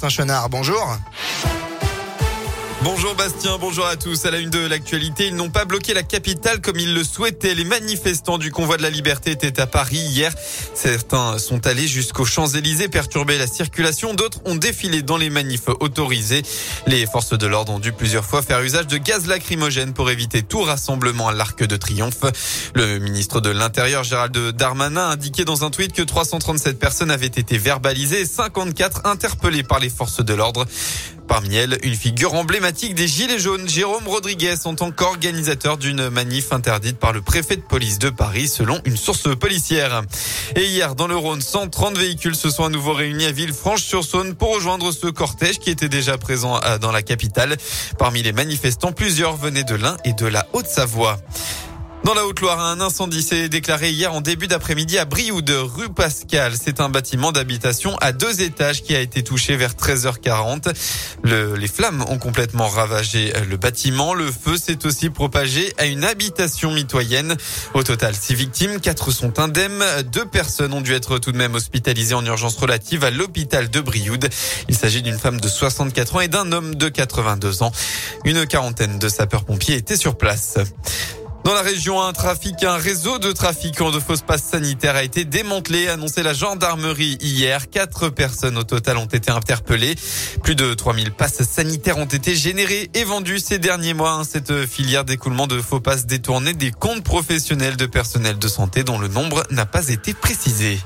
[0.00, 0.96] Saint-Chenard, bonjour.
[2.84, 4.24] Bonjour Bastien, bonjour à tous.
[4.24, 7.56] À la une de l'actualité, ils n'ont pas bloqué la capitale comme ils le souhaitaient.
[7.56, 10.32] Les manifestants du convoi de la liberté étaient à Paris hier.
[10.74, 14.14] Certains sont allés jusqu'aux Champs-Élysées perturber la circulation.
[14.14, 16.42] D'autres ont défilé dans les manifs autorisés.
[16.86, 20.42] Les forces de l'ordre ont dû plusieurs fois faire usage de gaz lacrymogène pour éviter
[20.42, 22.22] tout rassemblement à l'Arc de Triomphe.
[22.76, 27.26] Le ministre de l'Intérieur, Gérald Darmanin, a indiqué dans un tweet que 337 personnes avaient
[27.26, 30.64] été verbalisées et 54 interpellées par les forces de l'ordre.
[31.28, 36.52] Parmi elles, une figure emblématique des Gilets jaunes, Jérôme Rodriguez, en tant qu'organisateur d'une manif
[36.52, 40.02] interdite par le préfet de police de Paris, selon une source policière.
[40.56, 44.54] Et hier, dans le Rhône, 130 véhicules se sont à nouveau réunis à Villefranche-sur-Saône pour
[44.54, 47.56] rejoindre ce cortège qui était déjà présent euh, dans la capitale.
[47.98, 51.18] Parmi les manifestants, plusieurs venaient de l'Ain et de la Haute-Savoie.
[52.08, 56.54] Dans la Haute-Loire, un incendie s'est déclaré hier en début d'après-midi à Brioude, rue Pascal.
[56.58, 60.72] C'est un bâtiment d'habitation à deux étages qui a été touché vers 13h40.
[61.22, 64.14] Le, les flammes ont complètement ravagé le bâtiment.
[64.14, 67.36] Le feu s'est aussi propagé à une habitation mitoyenne.
[67.74, 69.84] Au total, six victimes, quatre sont indemnes.
[70.10, 73.82] Deux personnes ont dû être tout de même hospitalisées en urgence relative à l'hôpital de
[73.82, 74.30] Brioude.
[74.70, 77.72] Il s'agit d'une femme de 64 ans et d'un homme de 82 ans.
[78.24, 80.56] Une quarantaine de sapeurs-pompiers étaient sur place.
[81.44, 85.24] Dans la région, un trafic, un réseau de trafiquants de fausses passes sanitaires a été
[85.24, 87.70] démantelé, annoncé la gendarmerie hier.
[87.70, 89.94] Quatre personnes au total ont été interpellées.
[90.42, 94.22] Plus de 3000 passes sanitaires ont été générées et vendues ces derniers mois.
[94.28, 98.98] Cette filière d'écoulement de faux passes détournées des comptes professionnels de personnel de santé dont
[98.98, 100.78] le nombre n'a pas été précisé.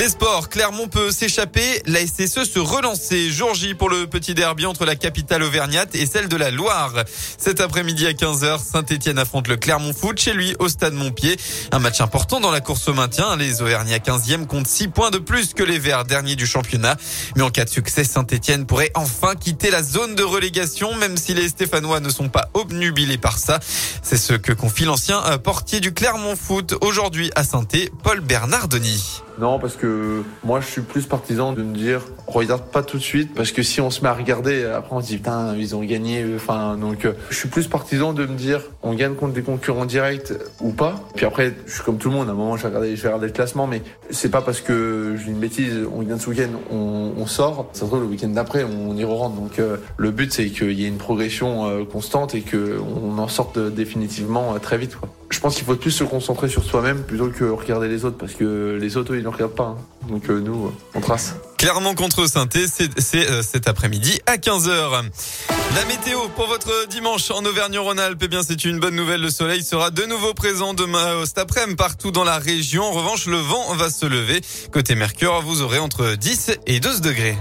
[0.00, 3.28] Les sports, Clermont peut s'échapper, la SSE se relancer.
[3.28, 6.94] Jour J pour le petit derby entre la capitale auvergnate et celle de la Loire.
[7.36, 11.36] Cet après-midi à 15h, Saint-Etienne affronte le Clermont Foot chez lui au stade Montpied.
[11.70, 13.36] Un match important dans la course au maintien.
[13.36, 16.96] Les Auvergnats 15e comptent 6 points de plus que les Verts derniers du championnat.
[17.36, 21.34] Mais en cas de succès, Saint-Etienne pourrait enfin quitter la zone de relégation, même si
[21.34, 23.60] les Stéphanois ne sont pas obnubilés par ça.
[24.02, 27.66] C'est ce que confie l'ancien portier du Clermont Foot aujourd'hui à saint
[28.02, 29.20] Paul Bernardoni.
[29.38, 33.02] Non, parce que moi, je suis plus partisan de me dire, regarde pas tout de
[33.02, 35.74] suite, parce que si on se met à regarder, après on se dit, putain, ils
[35.74, 36.24] ont gagné.
[36.34, 39.86] Enfin, donc, euh, je suis plus partisan de me dire, on gagne contre des concurrents
[39.86, 41.00] directs ou pas.
[41.14, 42.28] Puis après, je suis comme tout le monde.
[42.28, 44.60] À un moment, je vais regarder, je vais regarder le classement, mais c'est pas parce
[44.60, 47.68] que dis une bêtise, on gagne ce week-end, on, on sort.
[47.72, 49.36] Ça se trouve le week-end d'après, on y re rentre.
[49.36, 53.28] Donc, euh, le but, c'est qu'il y ait une progression euh, constante et qu'on en
[53.28, 54.96] sorte définitivement très vite.
[54.96, 58.18] Quoi je pense qu'il faut plus se concentrer sur soi-même plutôt que regarder les autres
[58.18, 59.76] parce que les autres ils ne regardent pas.
[59.78, 60.08] Hein.
[60.08, 61.34] Donc euh, nous euh, on trace.
[61.56, 65.04] Clairement contre Synthé, c'est euh, cet après-midi à 15h.
[65.76, 69.20] La météo pour votre dimanche en Auvergne-Rhône-Alpes, eh bien c'est une bonne nouvelle.
[69.20, 72.82] Le soleil sera de nouveau présent demain cet après-midi partout dans la région.
[72.82, 74.40] En revanche, le vent va se lever.
[74.72, 77.36] Côté Mercure, vous aurez entre 10 et 12 degrés.